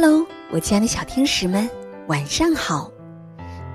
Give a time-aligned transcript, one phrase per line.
[0.00, 1.68] Hello，我亲爱的小天使们，
[2.06, 2.88] 晚上好！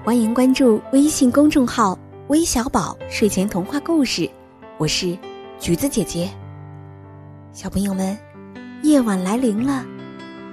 [0.06, 2.00] 欢迎关注微信公众号
[2.30, 4.30] “微小宝睡前童话故事”，
[4.80, 5.18] 我是
[5.60, 6.30] 橘子姐姐。
[7.52, 8.18] 小朋友们，
[8.84, 9.86] 夜晚来临了，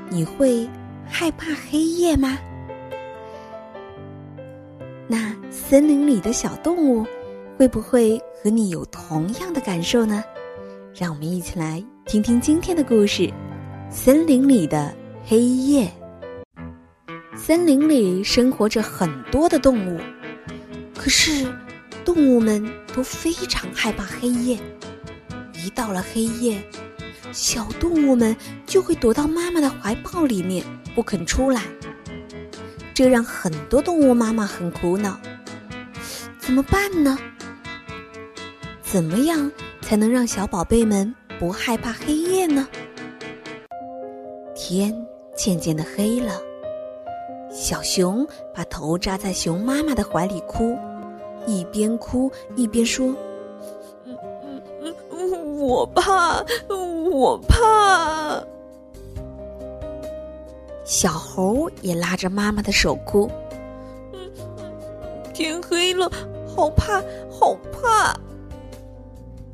[0.09, 0.69] 你会
[1.07, 2.37] 害怕黑夜吗？
[5.07, 7.07] 那森林里的小动物
[7.57, 10.25] 会不会和你有同样的感受呢？
[10.93, 13.33] 让我们一起来听听今天的故事：
[13.89, 14.93] 森林里的。
[15.23, 15.93] 黑夜，
[17.37, 20.01] 森林里生活着很多的动物，
[20.97, 21.47] 可是
[22.05, 24.59] 动物们都非常害怕黑夜。
[25.65, 26.61] 一到了黑夜，
[27.33, 28.35] 小动物们
[28.67, 30.65] 就会躲到妈妈的怀抱里面，
[30.95, 31.63] 不肯出来。
[32.93, 35.21] 这让很多动物妈妈很苦恼，
[36.39, 37.17] 怎么办呢？
[38.83, 42.67] 怎么样才能让小宝贝们不害怕黑夜呢？
[44.57, 44.93] 天。
[45.43, 46.39] 渐渐的黑了，
[47.51, 50.77] 小熊把头扎在熊妈妈的怀里哭，
[51.47, 53.17] 一边哭一边说
[55.59, 56.45] ：“我怕，
[57.11, 58.45] 我怕。”
[60.85, 63.27] 小猴也拉着妈妈的手哭
[65.33, 66.13] ：“天黑了，
[66.55, 68.15] 好怕，好怕。”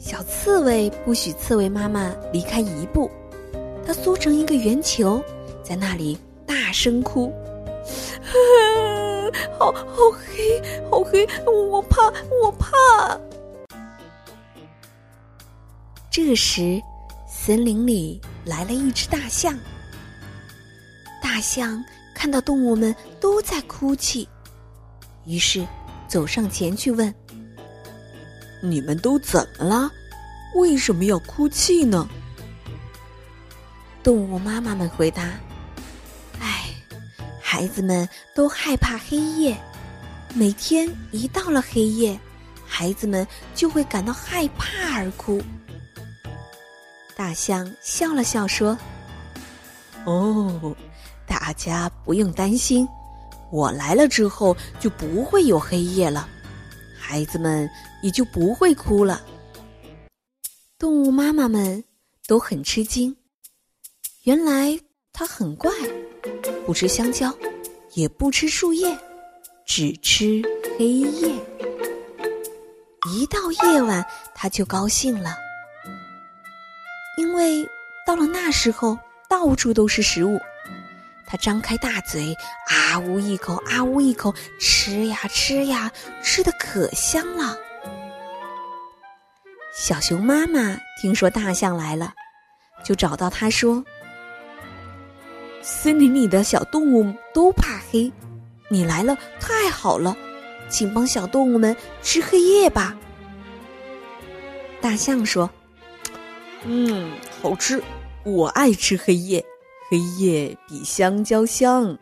[0.01, 3.09] 小刺猬不许刺猬妈妈离开一步，
[3.87, 5.23] 它缩成一个圆球。
[5.67, 7.33] 在那里大声哭，
[9.59, 12.71] 好好黑，好黑，我怕，我怕。
[16.09, 16.81] 这时，
[17.29, 19.59] 森林里来了一只大象。
[21.21, 24.29] 大象看到动物们都在哭泣，
[25.25, 25.67] 于是
[26.07, 27.13] 走上前去问
[28.63, 29.91] ：“你们都怎么了？
[30.55, 32.09] 为什么要哭泣呢？”
[34.05, 35.25] 动物妈妈们回答。
[37.49, 39.57] 孩子们都害怕黑夜，
[40.35, 42.19] 每天一到了黑夜，
[42.67, 43.25] 孩子们
[43.55, 45.41] 就会感到害怕而哭。
[47.15, 48.77] 大象笑了笑说
[50.07, 50.75] ：“哦，
[51.25, 52.87] 大家不用担心，
[53.53, 56.29] 我来了之后就不会有黑夜了，
[56.99, 57.71] 孩子们
[58.03, 59.23] 也就不会哭了。”
[60.81, 61.85] 动物妈妈们
[62.27, 63.17] 都很吃惊，
[64.25, 64.77] 原来
[65.19, 65.73] 它很怪。
[66.67, 67.33] 不吃香蕉，
[67.95, 68.99] 也不吃树叶，
[69.65, 70.43] 只吃
[70.79, 71.33] 黑夜。
[73.09, 75.37] 一到夜晚，他就高兴了，
[77.17, 77.65] 因为
[78.05, 80.39] 到了那时候，到处都是食物。
[81.25, 82.37] 他张开大嘴，
[82.69, 85.91] 啊呜一口，啊呜一口，吃呀吃呀，
[86.23, 87.57] 吃的可香了。
[89.73, 92.13] 小熊妈妈听说大象来了，
[92.85, 93.83] 就找到他说。
[95.69, 98.11] 森林里的小动物都怕黑，
[98.69, 100.17] 你来了太好了，
[100.69, 102.97] 请帮小动物们吃黑夜吧。
[104.81, 105.51] 大象说
[106.63, 107.11] ：“嗯，
[107.43, 107.83] 好吃，
[108.23, 109.45] 我爱吃黑夜，
[109.91, 111.99] 黑夜比香蕉香。”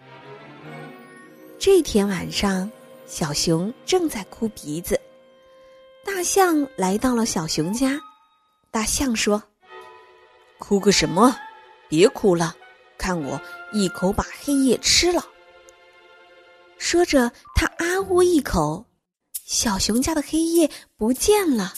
[1.58, 2.70] 这天晚上，
[3.06, 5.00] 小熊正在哭鼻子，
[6.04, 7.98] 大象来到了小熊家。
[8.70, 9.42] 大象说
[10.60, 11.34] ：“哭个什么？
[11.88, 12.54] 别哭了。”
[12.96, 13.40] 看我
[13.72, 15.24] 一口把黑夜吃了！
[16.78, 18.86] 说着，他啊呜一口，
[19.44, 21.74] 小熊家的黑夜不见了。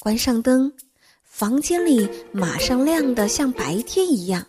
[0.00, 0.72] 关上灯，
[1.24, 4.44] 房间里马上亮得像白天一样。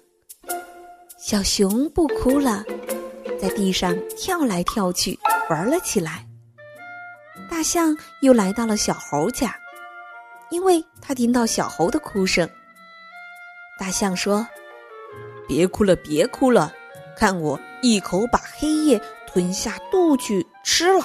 [1.18, 2.64] 小熊不哭了，
[3.42, 5.18] 在地上跳来跳去
[5.50, 6.26] 玩了起来。
[7.50, 9.56] 大象又来到了小猴家，
[10.50, 12.50] 因为他听到小猴的哭声。
[13.80, 14.48] 大象说。
[15.50, 16.72] 别哭了，别哭了，
[17.18, 21.02] 看我一口把黑夜吞下肚去吃了。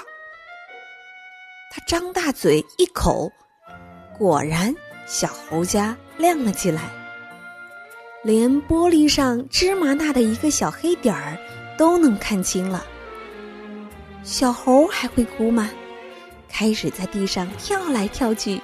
[1.72, 3.32] 他张大嘴一口，
[4.18, 4.72] 果然
[5.06, 6.82] 小猴家亮了起来，
[8.22, 11.38] 连玻璃上芝麻大的一个小黑点儿
[11.78, 12.84] 都能看清了。
[14.22, 15.70] 小猴还会哭吗？
[16.50, 18.60] 开始在地上跳来跳去。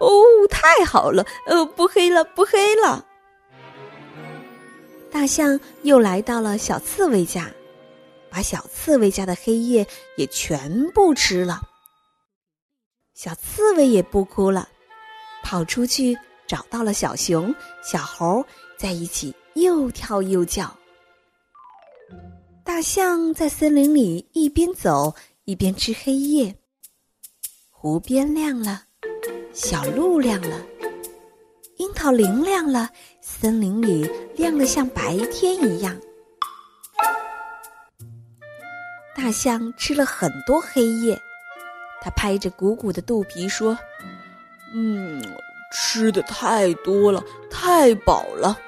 [0.00, 0.10] 哦，
[0.50, 3.04] 太好了，呃，不黑了，不黑了。
[5.14, 7.48] 大象又来到了小刺猬家，
[8.28, 11.62] 把小刺猬家的黑夜也全部吃了。
[13.14, 14.68] 小刺猬也不哭了，
[15.44, 16.18] 跑出去
[16.48, 18.44] 找到了小熊、小猴，
[18.76, 20.76] 在一起又跳又叫。
[22.64, 25.14] 大象在森林里一边走
[25.44, 26.52] 一边吃黑夜。
[27.70, 28.82] 湖边亮了，
[29.52, 30.66] 小路亮了。
[31.78, 32.88] 樱桃林亮了，
[33.26, 34.06] 森林里
[34.36, 35.98] 亮得像白天一样。
[39.16, 41.18] 大象吃了很多黑夜，
[42.02, 43.78] 它拍着鼓鼓的肚皮说
[44.74, 45.24] ：“嗯，
[45.72, 48.58] 吃的太多了，太饱了。”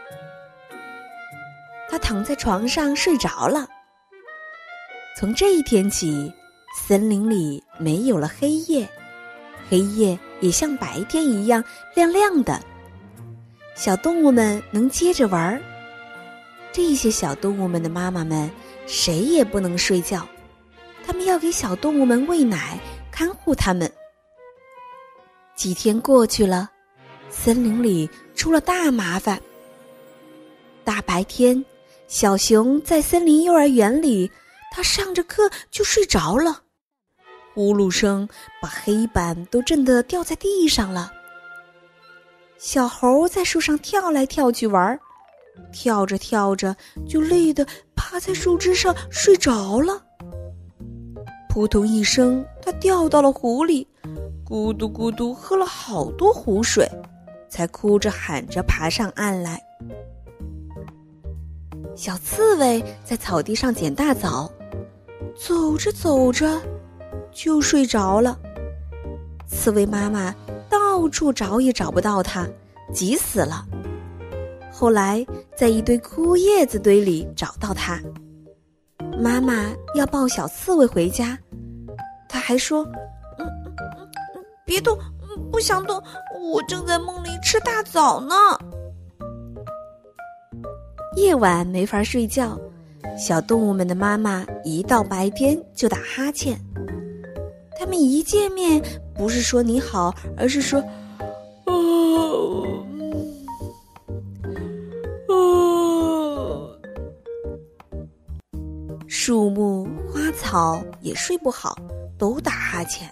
[1.90, 3.68] 他躺在床上睡着了。
[5.18, 6.32] 从这一天起，
[6.74, 8.88] 森林里没有了黑夜，
[9.68, 11.62] 黑夜也像白天一样
[11.94, 12.58] 亮亮的。
[13.76, 15.60] 小动物们能接着玩儿。
[16.72, 18.50] 这些小动物们的妈妈们
[18.86, 20.26] 谁也不能睡觉，
[21.06, 22.80] 他们要给小动物们喂奶，
[23.12, 23.90] 看护它们。
[25.54, 26.70] 几天过去了，
[27.30, 29.40] 森林里出了大麻烦。
[30.82, 31.64] 大白天。
[32.08, 34.30] 小熊在森林幼儿园里，
[34.70, 36.62] 他上着课就睡着了，
[37.52, 38.28] 呼噜声
[38.62, 41.10] 把黑板都震得掉在地上了。
[42.58, 44.98] 小猴在树上跳来跳去玩，
[45.72, 46.74] 跳着跳着
[47.06, 50.02] 就累得趴在树枝上睡着了。
[51.48, 53.86] 扑通一声，它掉到了湖里，
[54.44, 56.88] 咕嘟咕嘟喝了好多湖水，
[57.48, 59.62] 才哭着喊着爬上岸来。
[61.94, 64.50] 小刺猬在草地上捡大枣，
[65.34, 66.60] 走着走着
[67.32, 68.38] 就睡着了。
[69.46, 70.34] 刺猬妈妈
[70.78, 72.46] 到处找也找不到它，
[72.92, 73.64] 急死了。
[74.70, 75.24] 后来
[75.56, 77.98] 在一堆枯叶子堆里找到它，
[79.18, 81.38] 妈妈要抱小刺猬回家，
[82.28, 82.84] 它还说
[83.40, 84.98] ：“嗯嗯嗯嗯，别动，
[85.50, 86.02] 不想动，
[86.52, 88.34] 我正在梦里吃大枣呢。”
[91.16, 92.60] 夜晚没法睡觉，
[93.18, 96.60] 小动物们的妈妈一到白天就打哈欠。
[97.78, 98.82] 他们一见面，
[99.16, 100.82] 不是说你好，而是说
[101.66, 102.84] “哦，
[105.28, 106.78] 哦”。
[109.08, 111.76] 树木花草也睡不好，
[112.18, 113.08] 都打哈欠。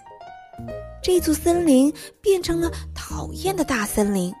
[1.01, 4.33] 这座森林变成了讨厌的大森林。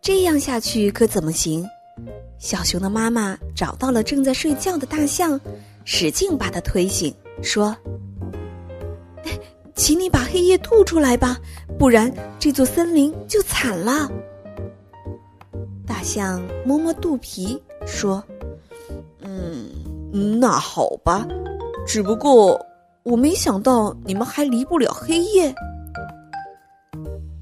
[0.00, 1.66] 这样下去可怎么行？
[2.38, 5.40] 小熊的妈妈找到了正在睡觉的大象，
[5.84, 7.74] 使劲把它推醒，说
[9.76, 11.38] ：“请你把黑夜吐出来吧，
[11.78, 14.10] 不然这座森林就惨了。”
[15.86, 18.22] 大象摸摸肚皮说
[19.22, 19.70] ：“嗯，
[20.40, 21.26] 那好吧，
[21.86, 22.58] 只不过
[23.04, 25.54] 我没想到你们还离不了黑夜。”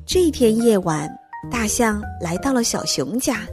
[0.04, 1.10] 这天夜晚。
[1.50, 3.46] 大象来到了小熊家，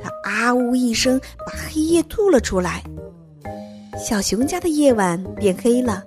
[0.00, 2.84] 它啊呜一声把黑夜吐了出来。
[3.98, 6.04] 小熊家的夜晚变黑了，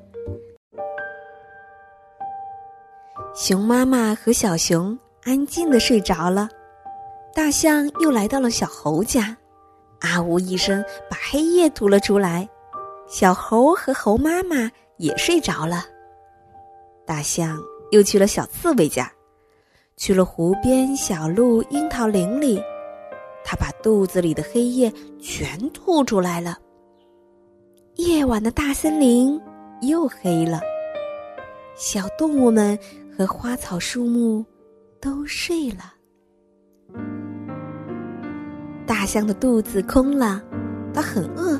[3.36, 6.48] 熊妈妈和小熊安静的睡着了。
[7.34, 9.36] 大象又来到了小猴家，
[10.02, 12.48] 啊呜一声把黑夜吐了出来。
[13.08, 15.84] 小猴和猴妈妈也睡着了。
[17.06, 17.60] 大象
[17.92, 19.12] 又去了小刺猬家。
[19.96, 22.62] 去了湖边小路樱桃林里，
[23.44, 24.92] 他把肚子里的黑夜
[25.22, 26.58] 全吐出来了。
[27.96, 29.40] 夜晚的大森林
[29.82, 30.62] 又黑了，
[31.76, 32.78] 小动物们
[33.18, 34.44] 和花草树木
[35.00, 35.94] 都睡了。
[38.86, 40.42] 大象的肚子空了，
[40.94, 41.60] 它很饿，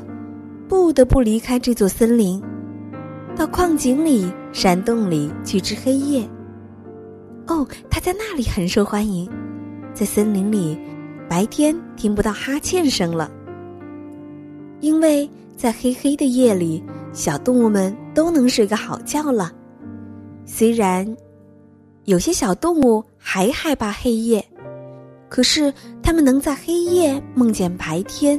[0.68, 2.42] 不得不离开这座森林，
[3.36, 6.28] 到矿井里、山洞里去吃黑夜。
[7.46, 9.30] 哦，它在那里很受欢迎，
[9.92, 10.78] 在森林里，
[11.28, 13.30] 白天听不到哈欠声了，
[14.80, 19.52] 因为在黑黑的夜里，小动物们都能睡个好觉了。
[20.44, 21.06] 虽然
[22.04, 24.44] 有些小动物还害怕黑夜，
[25.30, 28.38] 可是它们能在黑夜梦见白天，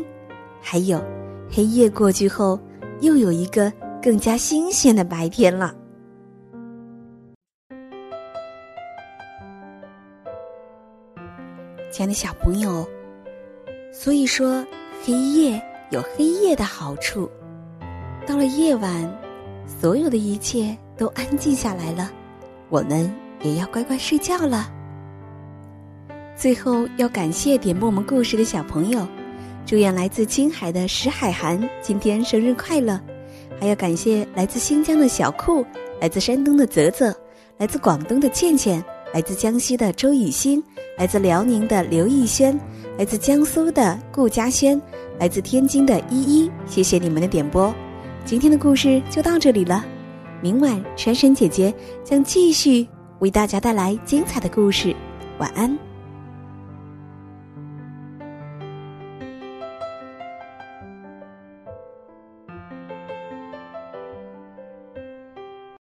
[0.62, 1.04] 还有
[1.50, 2.60] 黑夜过去后，
[3.02, 5.76] 又有一个更加新鲜的白天了。
[11.92, 12.88] 亲爱的小朋友，
[13.92, 14.64] 所以说
[15.04, 17.28] 黑夜有黑夜的好处。
[18.28, 19.20] 到了夜晚，
[19.66, 22.12] 所有的一切都安静下来了，
[22.70, 23.12] 我们
[23.46, 24.72] 也要乖乖睡觉了。
[26.36, 29.08] 最后要感谢点播我们故事的小朋友，
[29.66, 33.00] 祝愿来自青海的石海涵今天生日快乐！
[33.60, 35.66] 还要感谢来自新疆的小酷，
[36.02, 37.16] 来自山东的泽泽，
[37.58, 38.84] 来自广东的倩倩。
[39.14, 40.62] 来自江西的周雨欣，
[40.98, 42.60] 来自辽宁的刘逸轩，
[42.98, 44.82] 来自江苏的顾佳轩，
[45.18, 47.74] 来自天津的依依，谢谢你们的点播。
[48.26, 49.86] 今天的故事就到这里了，
[50.42, 51.74] 明晚珊珊姐姐
[52.04, 52.86] 将继续
[53.20, 54.96] 为大家带来精彩的故事。
[55.40, 55.95] 晚安。